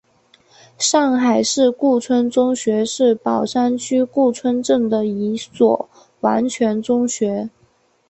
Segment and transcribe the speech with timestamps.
[0.79, 5.89] 上海市顾村中学是宝山区顾村镇的一所
[6.21, 7.51] 完全中学。